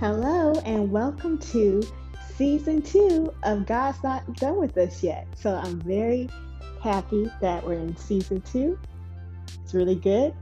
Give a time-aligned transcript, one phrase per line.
[0.00, 1.80] Hello, and welcome to
[2.34, 5.28] season two of God's Not Done With Us Yet.
[5.36, 6.28] So I'm very
[6.82, 8.76] happy that we're in season two.
[9.62, 10.34] It's really good,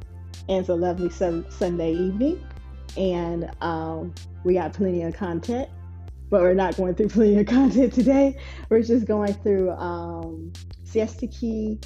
[0.49, 2.43] and it's a lovely sun- Sunday evening,
[2.97, 5.69] and um, we got plenty of content.
[6.31, 8.39] But we're not going through plenty of content today.
[8.71, 10.51] We're just going through um,
[10.85, 11.79] Siesta Key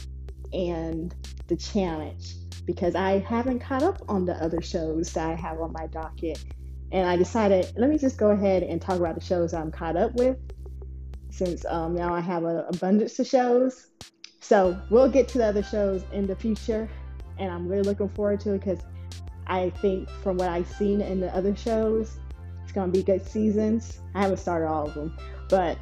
[0.52, 1.12] and
[1.48, 5.72] the challenge because I haven't caught up on the other shows that I have on
[5.72, 6.44] my docket
[6.92, 9.96] and I decided, let me just go ahead and talk about the shows I'm caught
[9.96, 10.36] up with
[11.36, 13.88] since um, now I have an abundance of shows.
[14.40, 16.88] So we'll get to the other shows in the future.
[17.38, 18.80] And I'm really looking forward to it because
[19.46, 22.16] I think from what I've seen in the other shows,
[22.62, 24.00] it's to be good seasons.
[24.14, 25.16] I haven't started all of them.
[25.48, 25.78] But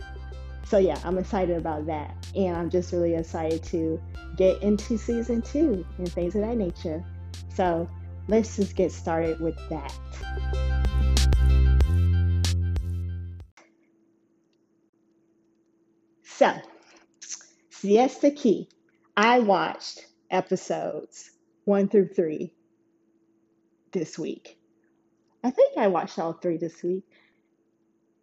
[0.64, 2.26] so yeah, I'm excited about that.
[2.34, 4.00] And I'm just really excited to
[4.36, 7.04] get into season two and things of that nature.
[7.54, 7.88] So
[8.26, 10.83] let's just get started with that.
[16.36, 16.52] So,
[17.70, 18.68] Siesta Key.
[19.16, 21.30] I watched episodes
[21.64, 22.52] one through three
[23.92, 24.58] this week.
[25.44, 27.04] I think I watched all three this week.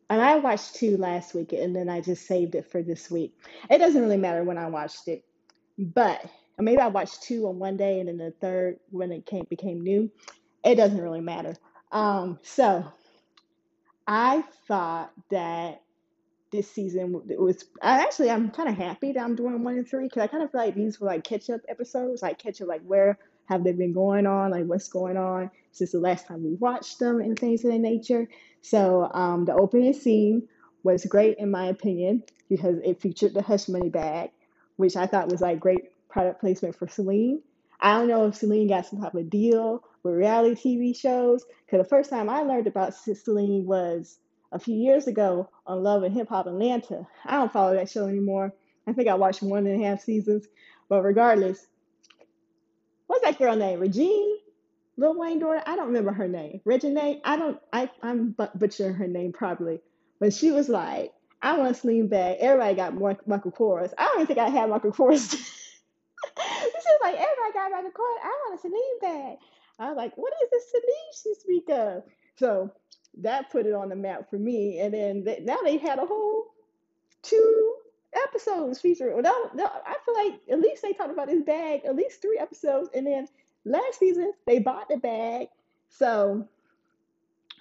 [0.09, 3.33] And I watched two last week and then I just saved it for this week.
[3.69, 5.23] It doesn't really matter when I watched it,
[5.77, 6.21] but
[6.59, 9.79] maybe I watched two on one day and then the third when it came became
[9.79, 10.11] new.
[10.65, 11.55] It doesn't really matter.
[11.93, 12.91] Um, so
[14.05, 15.81] I thought that
[16.51, 19.87] this season it was I actually I'm kind of happy that I'm doing one and
[19.87, 22.61] three because I kind of feel like these were like catch up episodes, like catch
[22.61, 26.27] up like where have they been going on, like what's going on since the last
[26.27, 28.27] time we watched them and things of that nature.
[28.61, 30.47] So um, the opening scene
[30.83, 34.31] was great in my opinion because it featured the hush money bag,
[34.77, 37.41] which I thought was like great product placement for Celine.
[37.79, 41.83] I don't know if Celine got some type of deal with reality TV shows because
[41.83, 44.19] the first time I learned about Celine was
[44.51, 47.07] a few years ago on Love and Hip Hop Atlanta.
[47.25, 48.53] I don't follow that show anymore.
[48.87, 50.47] I think I watched one and a half seasons.
[50.89, 51.65] But regardless,
[53.07, 53.79] what's that girl name?
[53.79, 54.37] Regine?
[54.97, 55.63] Lil Wayne daughter?
[55.65, 56.61] I don't remember her name.
[56.65, 57.21] Regine?
[57.23, 59.79] I don't, I, I'm butchering her name probably.
[60.19, 62.37] But she was like, I want a sling bag.
[62.39, 63.93] Everybody got more Michael Kors.
[63.97, 65.31] I don't even think I had Michael Kors.
[65.31, 65.37] she
[66.37, 68.23] was like, everybody got Michael Kors.
[68.23, 69.37] I want a Celine bag.
[69.79, 72.03] I was like, what is this Celine she speak of?
[72.35, 72.71] So
[73.19, 74.79] that put it on the map for me.
[74.79, 76.45] And then they, now they had a whole
[77.21, 77.75] two
[78.27, 79.21] episodes featuring.
[79.21, 82.37] No, no, I feel like at least they talked about this bag at least three
[82.37, 82.89] episodes.
[82.93, 83.27] And then
[83.65, 85.47] last season they bought the bag.
[85.89, 86.47] So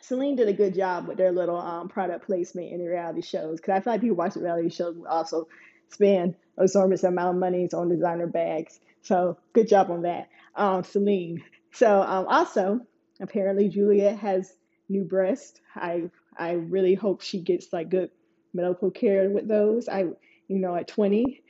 [0.00, 3.60] Celine did a good job with their little um, product placement in the reality shows.
[3.60, 5.48] Because I feel like people watch the reality shows also
[5.88, 8.80] spend enormous amount of money on designer bags.
[9.02, 11.42] So good job on that, um, Celine.
[11.72, 12.80] So um, also,
[13.20, 14.54] apparently Julia has
[14.90, 15.60] new breast.
[15.74, 18.10] I I really hope she gets like good
[18.52, 19.88] medical care with those.
[19.88, 20.00] I
[20.48, 21.42] you know at 20,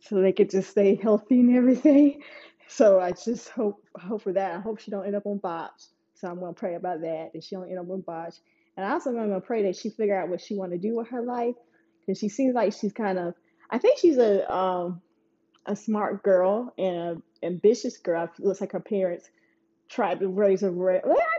[0.00, 2.22] so they could just stay healthy and everything.
[2.70, 4.54] So I just hope hope for that.
[4.54, 5.84] I hope she don't end up on botch.
[6.16, 8.34] So I'm gonna pray about that that she don't end up on botch.
[8.76, 10.94] And I also am gonna pray that she figure out what she want to do
[10.94, 11.54] with her life
[12.00, 13.32] because she seems like she's kind of.
[13.70, 15.00] I think she's a um
[15.64, 18.24] a smart girl and an ambitious girl.
[18.24, 19.30] It looks like her parents
[19.88, 20.70] tried to raise her.
[20.70, 21.37] Well, I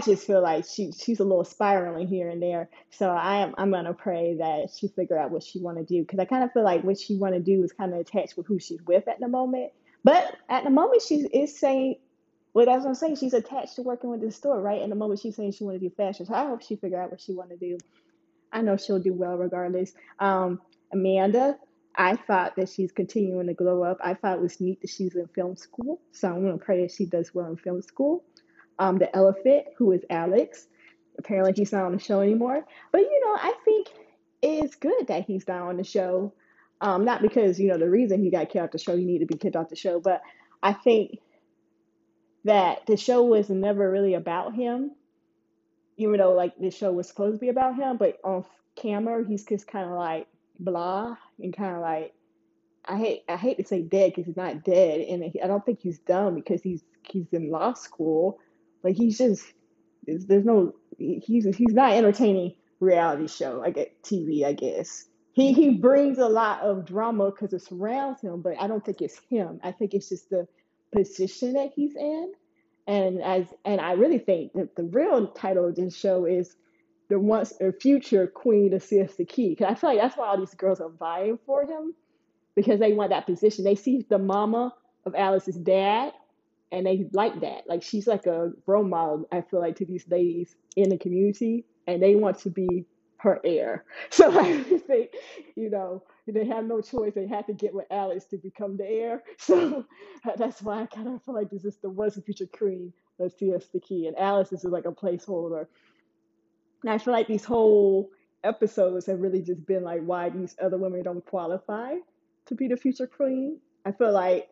[0.00, 2.68] just feel like she she's a little spiraling here and there.
[2.90, 6.02] So I am I'm gonna pray that she figure out what she want to do
[6.02, 8.36] because I kind of feel like what she want to do is kind of attached
[8.36, 9.72] with who she's with at the moment.
[10.04, 11.96] But at the moment, she is saying,
[12.54, 13.16] well, that's what I'm saying.
[13.16, 14.82] She's attached to working with the store, right?
[14.82, 17.00] And the moment she's saying she want to do fashion, so I hope she figure
[17.00, 17.78] out what she want to do.
[18.52, 19.92] I know she'll do well regardless.
[20.18, 20.60] Um,
[20.92, 21.58] Amanda,
[21.94, 23.98] I thought that she's continuing to glow up.
[24.02, 26.92] I thought it was neat that she's in film school, so I'm gonna pray that
[26.92, 28.24] she does well in film school
[28.80, 30.66] um, the elephant, who is Alex.
[31.18, 32.66] Apparently, he's not on the show anymore.
[32.90, 33.88] But, you know, I think
[34.42, 36.32] it's good that he's not on the show.
[36.80, 39.18] Um, not because, you know, the reason he got kicked off the show, you need
[39.18, 40.22] to be kicked off the show, but
[40.62, 41.18] I think
[42.44, 44.92] that the show was never really about him,
[45.98, 48.46] even though, like, the show was supposed to be about him, but on
[48.76, 50.26] camera, he's just kind of like
[50.58, 52.14] blah and kind of like,
[52.86, 55.80] I hate I hate to say dead because he's not dead, and I don't think
[55.82, 58.38] he's dumb because he's he's in law school.
[58.82, 59.44] Like he's just
[60.06, 65.06] there's no he's he's not entertaining reality show like at TV, I guess.
[65.32, 69.00] He he brings a lot of drama because it surrounds him, but I don't think
[69.00, 69.60] it's him.
[69.62, 70.46] I think it's just the
[70.92, 72.32] position that he's in.
[72.86, 76.56] And as and I really think that the real title of this show is
[77.08, 79.50] the once or future queen of Siesta Key.
[79.50, 81.94] Because I feel like that's why all these girls are vying for him
[82.56, 83.64] because they want that position.
[83.64, 84.74] They see the mama
[85.06, 86.12] of Alex's dad
[86.72, 87.68] and they like that.
[87.68, 91.64] Like she's like a role model, I feel like, to these ladies in the community,
[91.86, 92.86] and they want to be
[93.18, 93.84] her heir.
[94.10, 95.10] So I think,
[95.56, 97.14] you know, they have no choice.
[97.14, 99.22] They have to get with Alex to become the heir.
[99.38, 99.84] So
[100.24, 103.32] uh, that's why I kind of feel like this is the the future queen of
[103.32, 105.66] Siesta Key, and Alex is like a placeholder.
[106.82, 108.10] And I feel like these whole
[108.42, 111.96] episodes have really just been like why these other women don't qualify
[112.46, 113.60] to be the future queen.
[113.84, 114.48] I feel like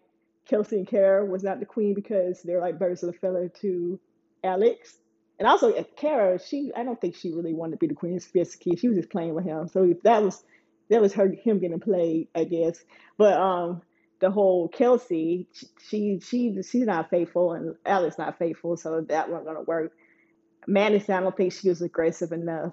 [0.49, 4.01] Kelsey and Kara was not the queen because they're like birds of a feather to
[4.43, 4.99] Alex.
[5.39, 8.17] And also uh, Kara, she I don't think she really wanted to be the queen
[8.17, 8.77] of Key.
[8.77, 9.69] She was just playing with him.
[9.69, 10.43] So that was
[10.91, 12.83] that was her him getting played, I guess.
[13.17, 13.83] But um
[14.21, 15.47] the whole Kelsey,
[15.89, 19.93] she she she's not faithful and Alex not faithful, so that wasn't gonna work.
[20.67, 22.73] Madison, I don't think she was aggressive enough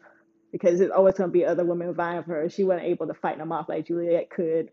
[0.52, 2.50] because there's always gonna be other women vying for her.
[2.50, 4.72] She wasn't able to fight them off like Juliet could.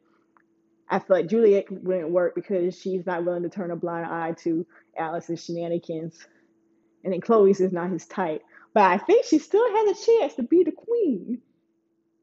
[0.93, 4.35] I feel like Juliet wouldn't work because she's not willing to turn a blind eye
[4.44, 4.67] to
[4.99, 6.29] Alex's shenanigans.
[7.05, 8.43] And then Chloe's is not his type.
[8.75, 11.41] But I think she still has a chance to be the queen.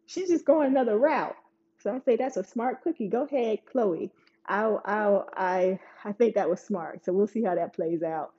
[0.06, 1.36] She's just going another route.
[1.80, 3.10] So I say that's a smart cookie.
[3.10, 4.12] Go ahead, Chloe.
[4.48, 7.06] I I I I think that was smart.
[7.06, 8.34] So we'll see how that plays out.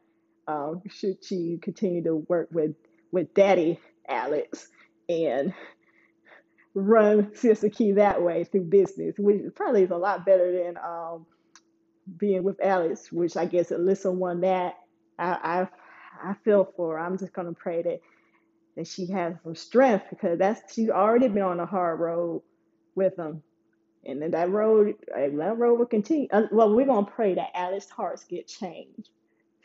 [0.48, 2.74] Um, should she continue to work with
[3.12, 4.68] with Daddy Alex
[5.08, 5.54] and
[6.74, 11.26] run Siesta Key that way through business, which probably is a lot better than um,
[12.18, 14.78] being with Alex, which I guess Alyssa won that.
[15.18, 15.68] I
[16.22, 16.98] I, I feel for.
[16.98, 18.00] I'm just gonna pray that
[18.76, 22.42] that she has some strength because that's she's already been on a hard road
[22.94, 23.42] with him.
[24.04, 26.28] And then that road, that road will continue.
[26.32, 29.10] Uh, well, we're gonna pray that Alex's hearts get changed,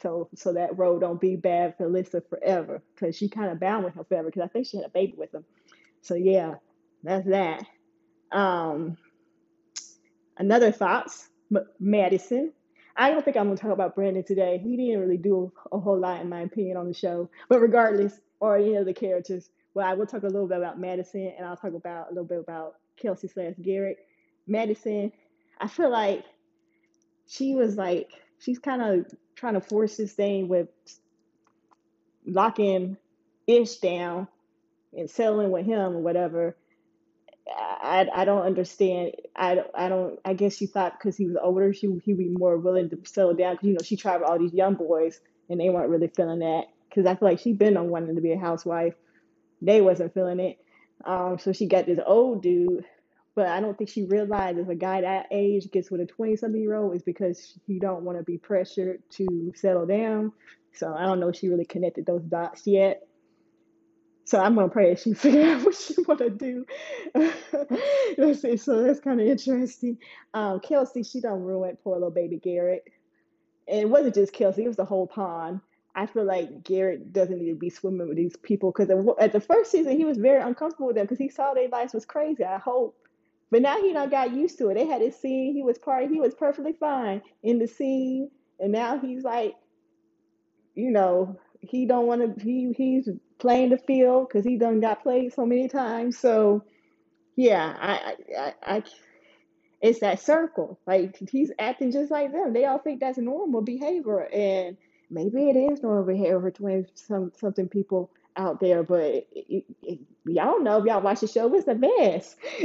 [0.01, 3.85] so so that road don't be bad for Alyssa forever, because she kind of bound
[3.85, 4.27] with him forever.
[4.27, 5.45] Because I think she had a baby with him.
[6.01, 6.55] So yeah,
[7.05, 7.65] that's that.
[8.31, 8.97] Um,
[10.37, 12.53] another thoughts, M- Madison.
[12.97, 14.57] I don't think I'm gonna talk about Brandon today.
[14.57, 17.29] He didn't really do a whole lot, in my opinion, on the show.
[17.49, 20.79] But regardless, or any of the characters, well, I will talk a little bit about
[20.79, 23.97] Madison, and I'll talk about a little bit about Kelsey slash Garrett.
[24.47, 25.11] Madison,
[25.59, 26.23] I feel like
[27.27, 28.09] she was like
[28.39, 29.05] she's kind of
[29.35, 30.69] trying to force this thing with
[32.25, 32.97] locking
[33.47, 34.27] Ish down
[34.97, 36.55] and settling with him or whatever.
[37.85, 39.13] I, I don't understand.
[39.35, 40.19] I, I don't.
[40.25, 43.33] I guess she thought because he was older, she he'd be more willing to settle
[43.33, 43.55] down.
[43.55, 46.39] Because you know she tried with all these young boys, and they weren't really feeling
[46.39, 46.65] that.
[46.89, 48.93] Because I feel like she'd been on wanting to be a housewife.
[49.61, 50.57] They wasn't feeling it.
[51.03, 52.85] Um, so she got this old dude
[53.35, 56.37] but I don't think she realized if a guy that age gets with a 20
[56.37, 60.31] something year old is because he don't want to be pressured to settle down.
[60.73, 63.05] So I don't know if she really connected those dots yet.
[64.25, 66.65] So I'm gonna pray that she figure out what she want to do.
[68.17, 68.57] Let's see.
[68.57, 69.97] So that's kind of interesting.
[70.33, 72.83] Um, Kelsey, she done ruined poor little baby Garrett.
[73.67, 75.61] And it wasn't just Kelsey; it was the whole pond.
[75.95, 79.39] I feel like Garrett doesn't need to be swimming with these people because at the
[79.39, 82.43] first season he was very uncomfortable with them because he saw their lives was crazy.
[82.43, 82.97] I hope
[83.51, 84.73] but now he done got used to it.
[84.73, 85.53] They had his scene.
[85.53, 86.09] He was part.
[86.09, 88.29] He was perfectly fine in the scene,
[88.59, 89.55] and now he's like,
[90.73, 91.37] you know,
[91.69, 92.43] he don't want to.
[92.43, 93.09] He he's
[93.39, 96.17] playing the field because he done got played so many times.
[96.17, 96.63] So
[97.35, 98.83] yeah, I I, I, I
[99.81, 100.79] it's that circle.
[100.87, 102.53] Like he's acting just like them.
[102.53, 104.77] They all think that's normal behavior, and
[105.09, 109.01] maybe it is normal behavior to some something people out there, but
[109.31, 112.35] it, it, y'all know if y'all watch the show, it's a mess.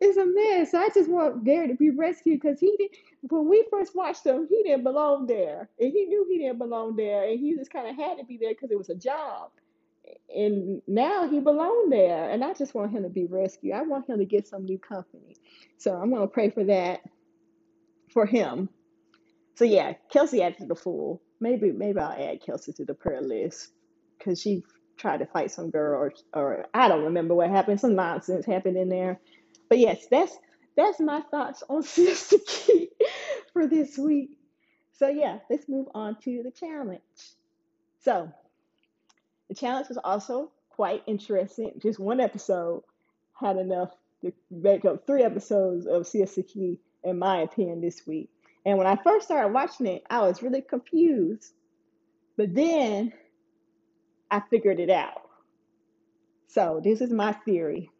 [0.00, 0.70] it's a mess.
[0.72, 2.90] So I just want Gary to be rescued because he did.
[3.30, 6.96] When we first watched him, he didn't belong there, and he knew he didn't belong
[6.96, 9.50] there, and he just kind of had to be there because it was a job.
[10.34, 13.74] And now he belonged there, and I just want him to be rescued.
[13.74, 15.36] I want him to get some new company.
[15.76, 17.02] So I'm gonna pray for that
[18.12, 18.68] for him.
[19.54, 21.22] So yeah, Kelsey acted the fool.
[21.38, 23.72] Maybe maybe I'll add Kelsey to the prayer list
[24.20, 24.62] because she
[24.96, 27.80] tried to fight some girl or or I don't remember what happened.
[27.80, 29.18] Some nonsense happened in there.
[29.68, 30.36] But yes, that's
[30.76, 32.90] that's my thoughts on Siesta Key
[33.52, 34.38] for this week.
[34.92, 37.00] So yeah, let's move on to the challenge.
[38.04, 38.30] So
[39.48, 41.72] the challenge was also quite interesting.
[41.82, 42.82] Just one episode
[43.38, 43.90] had enough
[44.22, 48.30] to make up three episodes of Siesta Key, in my opinion, this week.
[48.66, 51.52] And when I first started watching it, I was really confused.
[52.36, 53.12] But then
[54.30, 55.22] I figured it out.
[56.48, 57.90] So this is my theory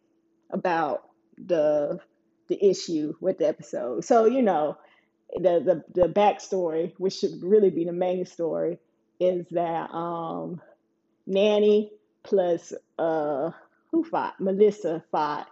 [0.51, 1.05] about
[1.39, 2.01] the
[2.49, 4.05] the issue with the episode.
[4.05, 4.77] So you know,
[5.35, 8.79] the the the backstory, which should really be the main story,
[9.21, 10.61] is that um,
[11.29, 11.91] Nany
[12.23, 13.51] plus uh
[13.91, 15.49] who fought Melissa fought,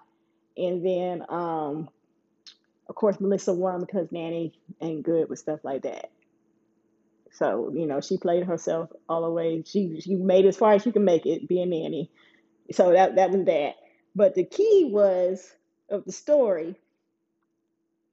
[0.56, 1.88] and then um,
[2.88, 6.10] of course Melissa won because Nany ain't good with stuff like that.
[7.32, 9.62] So, you know, she played herself all the way.
[9.66, 12.08] She she made as far as she could make it being Nany.
[12.72, 13.74] So that that was that.
[14.14, 15.54] But the key was
[15.90, 16.74] of the story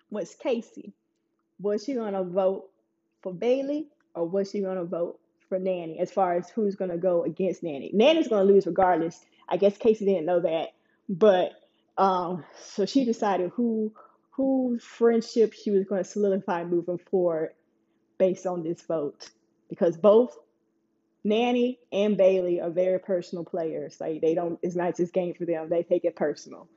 [0.09, 0.93] was Kaycee.
[1.59, 2.69] Was she gonna vote
[3.21, 5.19] for Bailey or was she gonna vote
[5.49, 7.93] for Nany as far as who's gonna go against Nany?
[7.93, 9.25] Nany's gonna lose regardless.
[9.47, 10.69] I guess Kaycee didn't know that.
[11.09, 11.53] But
[11.97, 13.93] um so she decided who
[14.31, 17.51] whose friendship she was gonna solidify moving forward
[18.17, 19.29] based on this vote.
[19.69, 20.37] Because both
[21.25, 23.99] Nany and Bailey are very personal players.
[23.99, 26.67] Like they don't it's not just game for them, they take it personal.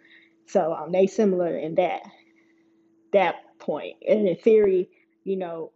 [0.46, 2.02] So um they similar in that
[3.12, 3.96] that point.
[4.06, 4.88] And in theory,
[5.24, 5.72] you know,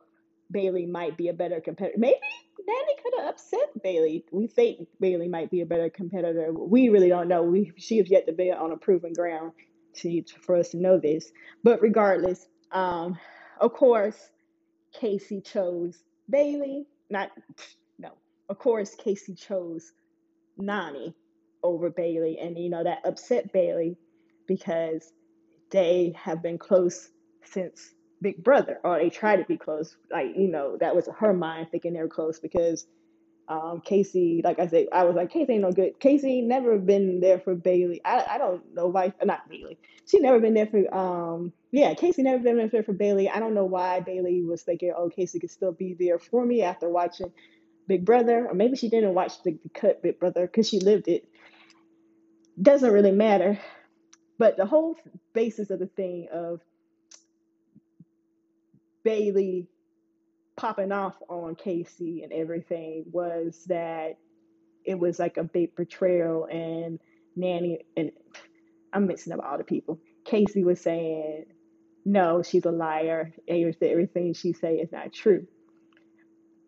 [0.51, 1.99] Bailey might be a better competitor.
[1.99, 2.19] Maybe
[2.61, 4.25] Nany could have upset Bailey.
[4.31, 6.53] We think Bailey might be a better competitor.
[6.53, 7.43] We really don't know.
[7.43, 9.53] We she has yet to be on a proven ground
[9.97, 11.31] to for us to know this.
[11.63, 13.19] But regardless, um,
[13.61, 14.31] of course,
[15.01, 16.87] Kaycee chose Bailey.
[17.11, 17.31] Not
[17.99, 18.13] no.
[18.49, 19.93] Of course, Kaycee chose
[20.59, 21.15] Nany
[21.63, 23.97] over Bailey, and you know that upset Bailey
[24.47, 25.13] because
[25.71, 27.09] they have been close
[27.45, 29.97] since Big Brother, or they try to be close.
[30.11, 32.87] Like you know, that was her mind thinking they were close because
[33.49, 35.99] um, Kaycee, like I said, I was like Kaycee ain't no good.
[36.01, 38.01] Kaycee never been there for Bailey.
[38.05, 39.79] I I don't know why, not Bailey.
[40.07, 43.29] She never been there for um yeah Kaycee never been there for Bailey.
[43.29, 46.63] I don't know why Bailey was thinking oh Kaycee could still be there for me
[46.63, 47.33] after watching
[47.87, 51.09] Big Brother, or maybe she didn't watch the, the cut Big Brother because she lived
[51.09, 51.29] it.
[52.61, 53.59] Doesn't really matter.
[54.39, 54.97] But the whole
[55.33, 56.61] basis of the thing of
[59.05, 59.69] Bailey
[60.57, 64.19] popping off on Kaycee and everything was that
[64.85, 66.99] it was like a big betrayal and
[67.39, 68.13] Nany and
[68.93, 69.99] I'm mixing up all the people.
[70.25, 71.47] Kaycee was saying,
[72.05, 73.33] no, she's a liar.
[73.49, 75.47] Everything she say is not true.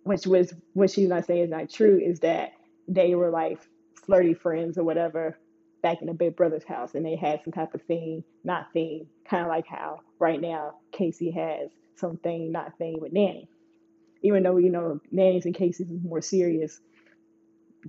[0.04, 2.52] Which was what she's not saying is not true is that
[2.88, 3.58] they were like
[4.04, 5.38] flirty friends or whatever
[5.82, 9.06] back in the Big Brother's house and they had some type of thing, not thing,
[9.28, 13.48] kind of like how right now Kaycee has some thing, not thing with Nany.
[14.24, 16.80] Even though, you know, Nany's and Kaycee's is more serious,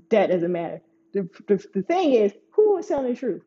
[0.09, 0.81] that doesn't matter.
[1.13, 3.41] The, the, the thing is, who was telling the truth?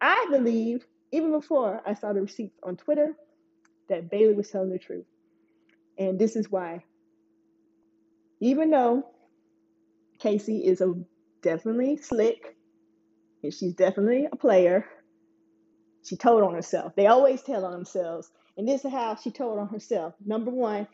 [0.00, 3.16] I believe, even before I saw the receipts on Twitter,
[3.88, 5.06] that Bailey was telling the truth.
[5.98, 6.84] And this is why.
[8.40, 9.06] Even though
[10.22, 10.94] Kaycee is a
[11.42, 12.56] definitely slick
[13.42, 14.84] and she's definitely a player,
[16.04, 16.94] she told on herself.
[16.94, 18.30] They always tell on themselves.
[18.58, 20.14] And this is how she told on herself.
[20.24, 20.86] Number one,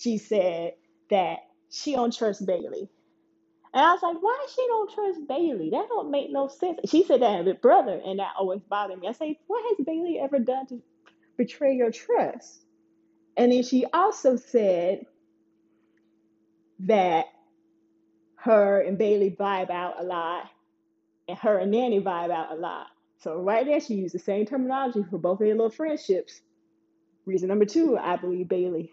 [0.00, 0.72] she said
[1.14, 1.38] that
[1.70, 2.88] she don't trust Bailey.
[3.72, 5.70] And I was like, why she don't trust Bailey?
[5.70, 6.80] That don't make no sense.
[6.88, 9.08] She said that Big Brother, and that always bothered me.
[9.08, 10.82] I say, what has Bailey ever done to
[11.36, 12.62] betray your trust?
[13.36, 15.06] And then she also said
[16.80, 17.26] that
[18.36, 20.44] her and Bailey vibe out a lot,
[21.28, 22.88] and her and Nany vibe out a lot.
[23.20, 26.40] So right there, she used the same terminology for both of their little friendships.
[27.26, 28.92] Reason number two, I believe Bailey.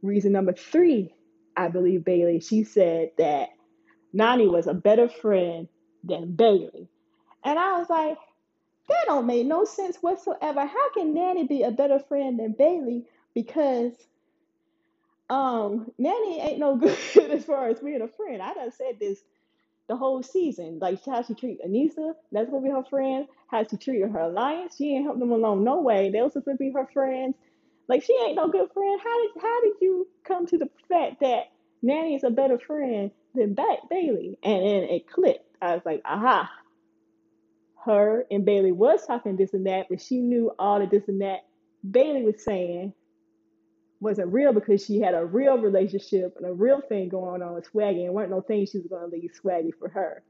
[0.00, 1.12] Reason number three,
[1.58, 2.40] I believe Bailey.
[2.40, 3.50] She said that
[4.14, 5.68] Nany was a better friend
[6.04, 6.88] than Bailey.
[7.44, 8.18] And I was like,
[8.88, 10.66] that don't make no sense whatsoever.
[10.66, 13.06] How can Nany be a better friend than Bailey?
[13.34, 13.92] Because
[15.30, 16.76] um Nany ain't no
[17.14, 18.42] good as far as being a friend.
[18.42, 19.20] I done said this
[19.88, 20.78] the whole season.
[20.80, 23.26] Like how she treat Aneesa, that's gonna be her friend.
[23.48, 26.10] How she treated her alliance, she ain't helped them along no way.
[26.10, 27.34] They was supposed to be her friends.
[27.88, 29.00] Like she ain't no good friend.
[29.02, 31.50] How did how did you come to the fact that
[31.84, 34.38] Nany is a better friend than ba- Bailey?
[34.42, 35.56] And then it clicked.
[35.60, 36.50] I was like, aha.
[37.84, 41.22] Her and Bailey was talking this and that, but she knew all the this and
[41.22, 41.46] that
[41.88, 42.92] Bailey was saying
[44.00, 47.70] wasn't real because she had a real relationship and a real thing going on with
[47.72, 50.22] Swaggy, and weren't no things she was to leave Swaggy for her.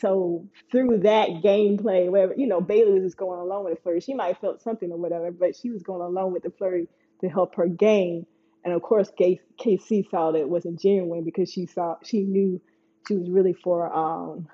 [0.00, 4.00] So through that gameplay, whatever you know, Bailey was just going along with the flirty.
[4.00, 6.88] She might have felt something or whatever, but she was going along with the flirty
[7.20, 8.26] to help her game.
[8.64, 12.60] And of course, Kaycee saw that it wasn't genuine because she saw she knew
[13.06, 14.48] she was really for um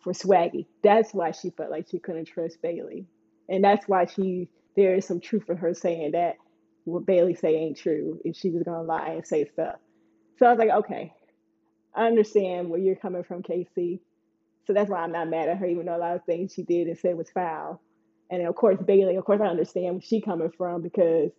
[0.00, 0.66] for Swaggy.
[0.82, 3.06] That's why she felt like she couldn't trust Bailey,
[3.48, 6.36] and that's why she there is some truth in her saying that
[6.84, 9.76] what Bailey say ain't true if she was gonna lie and say stuff.
[10.38, 11.12] So I was like, okay,
[11.94, 14.00] I understand where you're coming from, Kaycee.
[14.66, 16.62] So that's why I'm not mad at her, even though a lot of things she
[16.62, 17.80] did and said was foul.
[18.30, 21.30] And then of course Bailey, of course I understand where she coming from because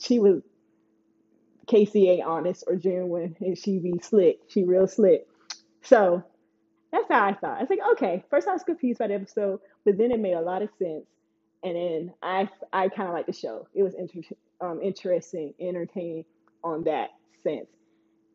[0.00, 0.42] she was
[1.66, 4.40] Kaycee ain't honest or genuine and she be slick.
[4.48, 5.26] She real slick.
[5.82, 6.22] So
[6.92, 7.58] that's how I thought.
[7.58, 10.34] I was like, okay, first I was confused by the episode, but then it made
[10.34, 11.06] a lot of sense.
[11.62, 13.68] And then I I kind of like the show.
[13.74, 16.24] It was inter- um, interesting, entertaining
[16.62, 17.10] on that
[17.42, 17.66] sense.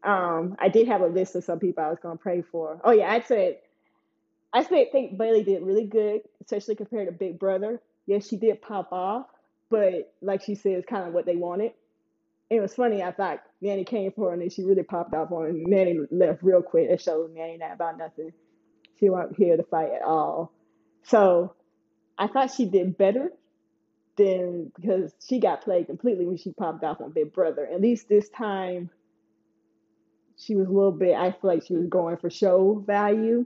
[0.03, 2.81] Um, I did have a list of some people I was gonna pray for.
[2.83, 3.57] Oh yeah, I said
[4.51, 7.81] I think Bailey did really good, especially compared to Big Brother.
[8.05, 9.27] Yes, she did pop off,
[9.69, 11.73] but like she said, it's kind of what they wanted.
[12.49, 13.03] It was funny.
[13.03, 15.65] I thought Nany came for her and then she really popped off on.
[15.67, 16.89] Nany left real quick.
[16.89, 18.33] It showed Nany not about nothing.
[18.99, 20.51] She wasn't here to fight at all.
[21.03, 21.53] So
[22.17, 23.31] I thought she did better
[24.17, 27.67] than because she got played completely when she popped off on Big Brother.
[27.71, 28.89] At least this time
[30.35, 31.15] she was a little bit.
[31.15, 33.45] I feel like she was going for show value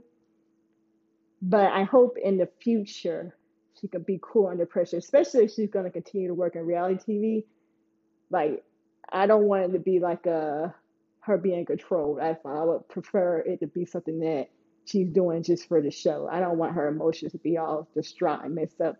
[1.46, 3.36] but I hope in the future
[3.78, 6.64] she could be cool under pressure, especially if she's going to continue to work in
[6.64, 7.44] reality TV.
[8.30, 8.64] Like,
[9.12, 10.74] I don't want it to be like a
[11.20, 12.18] her being controlled.
[12.18, 14.48] I, I would prefer it to be something that
[14.86, 16.26] she's doing just for the show.
[16.30, 18.96] I don't want her emotions to be all distraught and messed up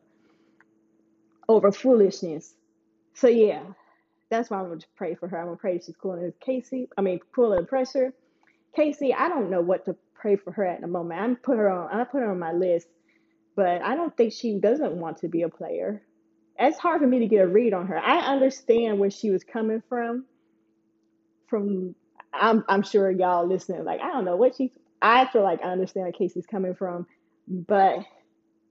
[1.48, 2.54] over foolishness.
[3.14, 3.62] So yeah,
[4.28, 5.38] that's why I'm gonna pray for her.
[5.38, 6.88] I'm gonna pray she's cool under Kaycee.
[6.98, 8.12] I mean, cool under pressure.
[8.76, 11.20] Kaycee, I don't know what to pray for her at the moment.
[11.20, 11.90] I'm put her on.
[11.92, 12.86] I put her on my list,
[13.54, 16.00] but I don't think she doesn't want to be a player.
[16.58, 17.98] It's hard for me to get a read on her.
[17.98, 20.24] I understand where she was coming from.
[21.48, 21.94] From
[22.32, 24.72] I'm I'm sure y'all listening like I don't know what she.
[25.02, 27.06] I feel like I understand where Kaycee's coming from,
[27.46, 27.98] but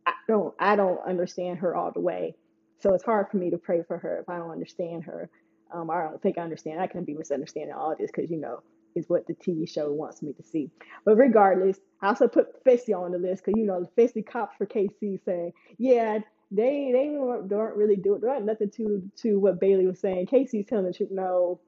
[0.08, 2.36] I don't I don't understand her all the way.
[2.80, 5.30] So it's hard for me to pray for her if I don't understand her.
[5.72, 6.82] Um, I don't think I understand.
[6.82, 8.62] I can be misunderstanding all this because you know
[8.96, 10.72] is what the TV show wants me to see.
[11.06, 14.66] But regardless, I also put Fessy on the list because you know Fessy cops for
[14.66, 16.20] Kaycee saying, yeah,
[16.52, 17.06] they they
[17.48, 18.22] don't really do it.
[18.22, 20.28] There ain't nothing to to what Bailey was saying.
[20.28, 21.10] Kaycee's telling the truth.
[21.12, 21.60] No,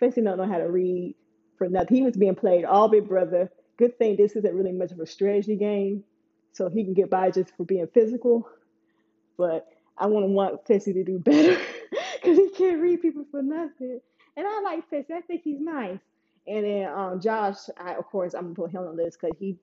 [0.00, 1.14] Fessy don't know how to read
[1.56, 1.96] for nothing.
[1.96, 3.50] He was being played all Big Brother.
[3.76, 6.04] Good thing this isn't really much of a strategy game,
[6.52, 8.48] so he can get by just for being physical.
[9.36, 11.58] But I want to want Fessy to do better
[12.14, 14.00] because he can't read people for nothing.
[14.36, 15.12] And I like Fessy.
[15.12, 15.98] I think he's nice.
[16.46, 19.36] And then um, Josh, I, of course, I'm gonna put him on the list because
[19.38, 19.56] he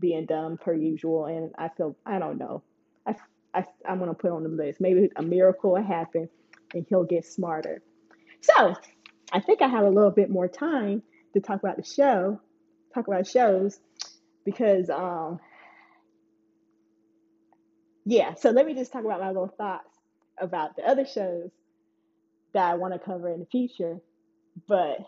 [0.00, 2.62] being dumb per usual, and I feel I don't know.
[3.06, 3.16] I,
[3.54, 4.80] I I'm gonna put on the list.
[4.80, 6.28] Maybe a miracle will happen,
[6.74, 7.82] and he'll get smarter.
[8.42, 8.74] So
[9.32, 11.02] I think I have a little bit more time
[11.34, 12.40] to talk about the show,
[12.94, 13.80] talk about shows,
[14.44, 15.40] because um
[18.06, 18.34] yeah.
[18.34, 19.88] So let me just talk about my little thoughts
[20.38, 21.50] about the other shows
[22.54, 23.98] that I want to cover in the future,
[24.68, 24.98] but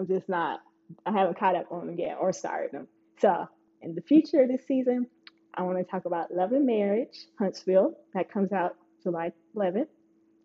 [0.00, 0.60] I'm just not,
[1.04, 2.88] I haven't caught up on them yet or started them.
[3.18, 3.46] So,
[3.82, 5.06] in the future of this season,
[5.52, 7.92] I want to talk about Love and Marriage, Huntsville.
[8.14, 9.88] That comes out July 11th.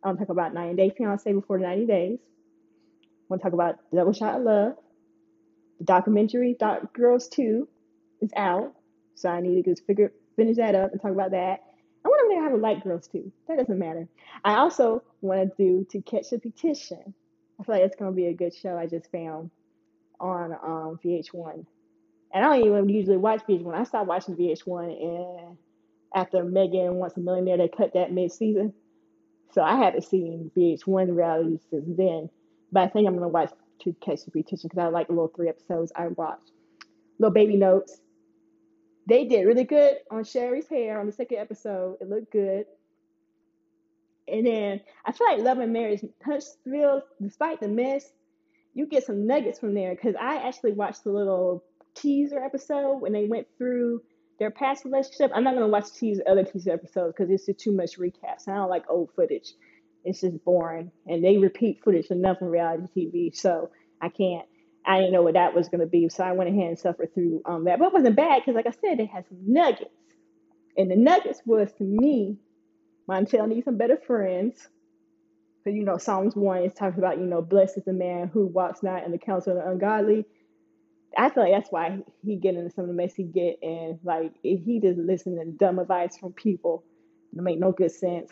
[0.03, 2.19] I want to talk about 90 Day Fiance before 90 days.
[2.21, 4.73] I want to talk about Double Shot of Love.
[5.79, 7.65] The documentary Dark Girls 2
[8.19, 8.73] is out.
[9.15, 11.63] So I need to just figure finish that up and talk about that.
[12.03, 13.31] I want to have a Light Girls too.
[13.47, 14.09] That doesn't matter.
[14.43, 17.13] I also want to do To Catch a Beautician.
[17.59, 18.77] I feel like it's gonna be a good show.
[18.77, 19.49] I just found
[20.19, 21.65] on um, VH1,
[22.33, 23.73] and I don't even usually watch VH1.
[23.73, 25.57] I stopped watching VH1, and
[26.13, 28.73] after Megan Wants a Millionaire, they cut that mid season,
[29.53, 32.29] so I haven't seen VH1 reality since then.
[32.71, 33.51] But I think I'm gonna watch
[33.83, 36.51] To Catch the Beautician because I like the little three episodes I watched.
[37.19, 38.01] Little baby notes.
[39.07, 41.97] They did really good on Sherry's hair on the second episode.
[42.01, 42.65] It looked good.
[44.27, 48.11] And then I feel like Love and Marriage Huntsville, despite the mess,
[48.73, 49.93] you get some nuggets from there.
[49.93, 51.63] Because I actually watched the little
[51.95, 54.01] teaser episode when they went through
[54.39, 55.31] their past relationship.
[55.33, 58.47] I'm not gonna watch teaser other teaser episodes because it's just too much recaps.
[58.47, 59.53] I don't like old footage.
[60.03, 63.35] It's just boring, and they repeat footage enough in reality TV.
[63.35, 64.45] So I can't.
[64.85, 67.41] I didn't know what that was gonna be, so I went ahead and suffered through
[67.45, 67.79] um, that.
[67.79, 69.89] But it wasn't bad because, like I said, it had some nuggets,
[70.77, 72.37] and the nuggets was to me
[73.07, 74.67] Martell needs some better friends.
[75.63, 78.47] Because, you know, Psalms 1 is talking about, you know, blessed is the man who
[78.47, 80.25] walks not in the counsel of the ungodly.
[81.17, 83.57] I feel like that's why he get into some of the mess he get.
[83.63, 86.83] And, like, he just listen to dumb advice from people,
[87.35, 88.31] it make no good sense.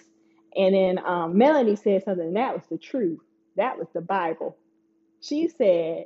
[0.56, 3.20] And then um, Melody said something, and that was the truth.
[3.58, 4.58] That was the Bible.
[5.22, 6.06] She said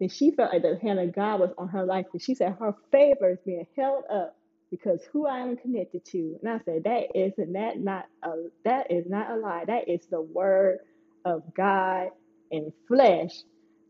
[0.00, 2.06] that she felt like the hand of God was on her life.
[2.12, 4.37] And she said her favor is being held up
[4.70, 6.38] because who I am connected to.
[6.42, 8.32] And I said, that is that not a
[8.64, 9.64] that is not a lie.
[9.66, 10.78] That is the word
[11.24, 12.10] of God
[12.50, 13.32] in flesh.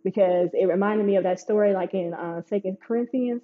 [0.04, 3.42] Because it reminded me of that story like in uh Second Corinthians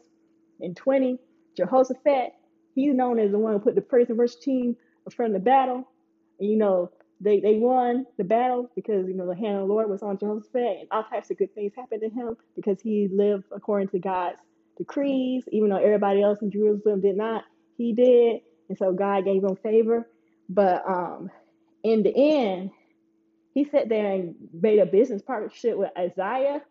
[0.61, 1.19] in 20,
[1.57, 2.33] Jehoshaphat,
[2.75, 5.41] he's known as the one who put the praise and worship team in front of
[5.43, 5.89] the battle.
[6.41, 9.73] And you know, they, they won the battle because you know the hand of the
[9.75, 13.09] Lord was on Jehoshaphat and all types of good things happened to him because he
[13.13, 14.39] lived according to God's
[14.77, 17.45] decrees, even though everybody else in Jerusalem did not,
[17.77, 18.41] he did.
[18.69, 20.09] And so God gave him favor.
[20.49, 21.31] But um,
[21.83, 22.71] in the end,
[23.53, 26.63] he sat there and made a business partnership with Ahaziah.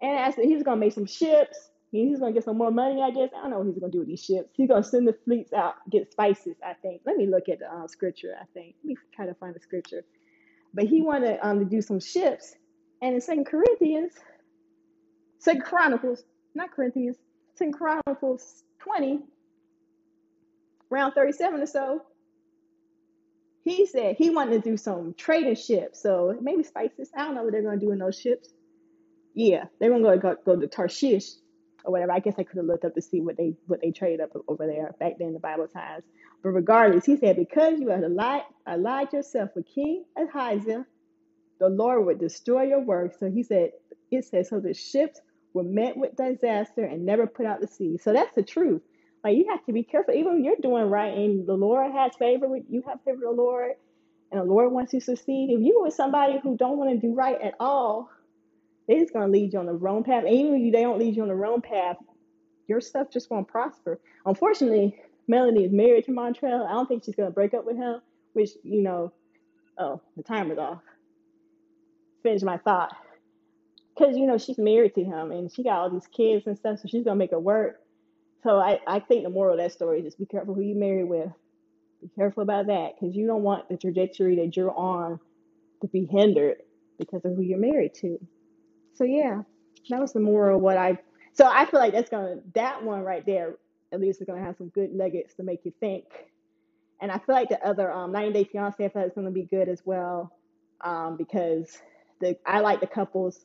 [0.00, 3.10] And as he was gonna make some ships, He's gonna get some more money, I
[3.10, 3.28] guess.
[3.36, 4.48] I don't know what he's gonna do with these ships.
[4.56, 7.02] He's gonna send the fleets out, get spices, I think.
[7.04, 8.76] Let me look at the uh, scripture, I think.
[8.82, 10.02] Let me try to find the scripture.
[10.72, 12.54] But he wanted um, to do some ships.
[13.02, 14.14] And in Second Corinthians,
[15.38, 17.16] Second Chronicles, not Corinthians,
[17.54, 19.20] Second Chronicles 20,
[20.90, 22.02] around 37 or so,
[23.62, 26.02] he said he wanted to do some trading ships.
[26.02, 27.10] So maybe spices.
[27.16, 28.48] I don't know what they're gonna do in those ships.
[29.34, 31.30] Yeah, they're gonna go go, go to Tarshish
[31.84, 32.12] or whatever.
[32.12, 34.30] I guess I could have looked up to see what they what they traded up
[34.48, 36.04] over there back then in the Bible times.
[36.42, 40.84] But regardless, he said, because you have allied, allied yourself with King Ahaziah,
[41.60, 43.14] the Lord would destroy your work.
[43.20, 43.70] So he said,
[44.10, 45.20] it says, so the ships
[45.54, 47.98] were met with disaster and never put out to sea.
[47.98, 48.82] So that's the truth.
[49.24, 52.14] Like you have to be careful, even when you're doing right and the Lord has
[52.16, 53.72] favor with you have favor with the Lord
[54.30, 55.50] and the Lord wants you to succeed.
[55.50, 58.10] If you with somebody who don't want to do right at all,
[58.88, 60.24] they're just gonna lead you on the wrong path.
[60.24, 61.96] And even if they don't lead you on the wrong path,
[62.68, 64.00] your stuff just won't prosper.
[64.26, 66.66] Unfortunately, Melody is married to Martell.
[66.66, 68.00] I don't think she's gonna break up with him,
[68.34, 69.12] which you know,
[69.78, 70.82] oh, the timer's off.
[72.22, 72.96] Finish my thought.
[73.96, 76.78] Because you know she's married to him and she got all these kids and stuff,
[76.80, 77.80] so she's gonna make it work.
[78.42, 80.74] So I, I think the moral of that story is just be careful who you
[80.74, 81.30] marry with.
[82.00, 85.20] Be careful about that because you don't want the trajectory that you're on
[85.82, 86.56] to be hindered
[86.98, 88.18] because of who you're married to.
[88.94, 89.42] So yeah,
[89.90, 90.98] that was the moral of what I.
[91.34, 93.56] So I feel like that's gonna that one right there
[93.92, 96.04] at least is gonna have some good nuggets to make you think.
[97.00, 99.30] And I feel like the other um, 90 Day Fiance I feel like it's gonna
[99.30, 100.32] be good as well
[100.80, 101.80] um, because
[102.20, 103.44] the I like the couples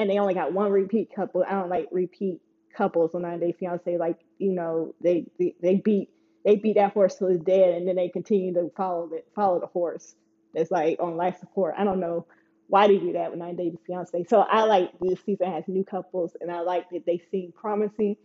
[0.00, 1.44] and they only got one repeat couple.
[1.46, 2.40] I don't like repeat
[2.74, 3.98] couples on 90 Day Fiance.
[3.98, 6.08] Like you know they they, they beat
[6.44, 9.60] they beat that horse till it's dead and then they continue to follow the follow
[9.60, 10.14] the horse
[10.54, 11.74] that's like on life support.
[11.76, 12.26] I don't know
[12.68, 14.24] why they do that with 90 Day Fiance.
[14.28, 18.16] So I like this season has new couples and I like that they seem promising.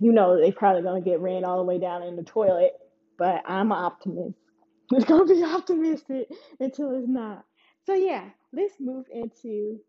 [0.00, 2.72] You know they probably gonna get ran all the way down in the toilet,
[3.16, 4.36] but I'm an optimist.
[4.92, 6.28] It's gonna be optimistic
[6.60, 7.44] until it's not.
[7.86, 9.80] So yeah, let's move into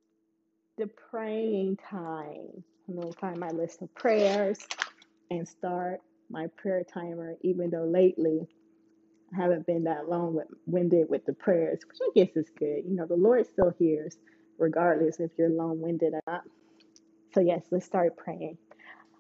[0.78, 2.64] the praying time.
[2.88, 4.60] I'm going to find my list of prayers
[5.32, 8.48] and start my prayer timer, even though lately
[9.34, 12.84] I haven't been that long with, winded with the prayers, which I guess is good.
[12.88, 14.18] You know, the Lord still hears,
[14.58, 16.44] regardless if you're long winded or not.
[17.34, 18.58] So, yes, let's start praying.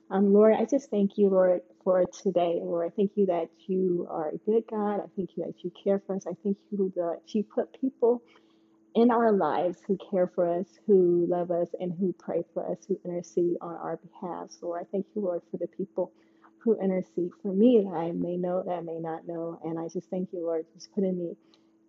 [0.09, 2.59] Um, Lord, I just thank you, Lord, for today.
[2.61, 5.01] Lord, I thank you that you are a good God.
[5.01, 6.25] I thank you that you care for us.
[6.27, 8.21] I thank you that you put people
[8.95, 12.79] in our lives who care for us, who love us, and who pray for us,
[12.87, 14.49] who intercede on our behalf.
[14.61, 16.11] Lord, I thank you, Lord, for the people
[16.59, 19.59] who intercede for me that I may know, that I may not know.
[19.63, 21.35] And I just thank you, Lord, just putting me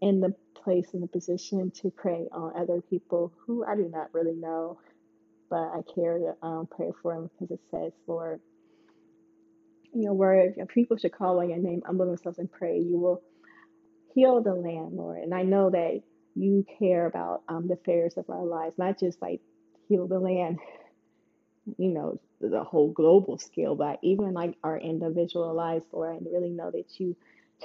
[0.00, 4.12] in the place, in the position to pray on other people who I do not
[4.12, 4.78] really know,
[5.50, 8.40] but I care to um, pray for them because it says, Lord,
[9.94, 13.22] your word, if people should call on your name, humble themselves and pray, you will
[14.14, 15.22] heal the land, Lord.
[15.22, 16.02] And I know that
[16.38, 19.40] you care about um, the affairs of our lives, not just like
[19.88, 20.59] heal the land,
[21.79, 26.16] you know, the whole global scale, but even like our individual lives, Lord.
[26.16, 27.16] I really know that you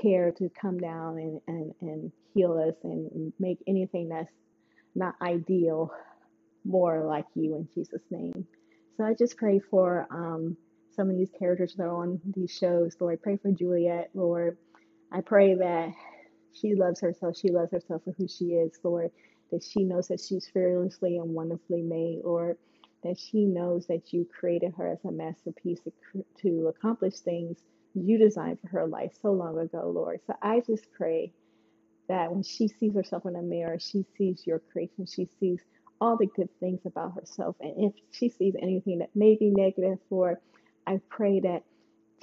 [0.01, 4.31] care to come down and, and, and heal us and make anything that's
[4.95, 5.91] not ideal
[6.65, 8.47] more like you in Jesus' name.
[8.97, 10.57] So I just pray for um,
[10.95, 13.19] some of these characters that are on these shows, Lord.
[13.19, 14.57] I pray for Juliet, Lord.
[15.11, 15.93] I pray that
[16.53, 17.37] she loves herself.
[17.37, 19.11] She loves herself for who she is, Lord.
[19.51, 22.57] That she knows that she's fearlessly and wonderfully made, Lord.
[23.03, 27.59] That she knows that you created her as a masterpiece to, to accomplish things
[27.95, 30.21] you designed for her life so long ago, Lord.
[30.27, 31.33] So I just pray
[32.09, 35.07] that when she sees herself in a mirror, she sees your creation.
[35.07, 35.61] She sees
[36.01, 37.57] all the good things about herself.
[37.61, 40.37] And if she sees anything that may be negative, Lord,
[40.87, 41.63] I pray that